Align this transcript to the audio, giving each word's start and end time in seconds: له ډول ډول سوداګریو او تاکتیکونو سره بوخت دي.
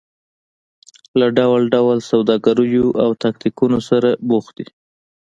له 1.19 1.27
ډول 1.37 1.61
ډول 1.75 1.97
سوداګریو 2.11 2.85
او 3.03 3.09
تاکتیکونو 3.23 3.77
سره 3.89 4.09
بوخت 4.27 4.53
دي. 4.59 4.67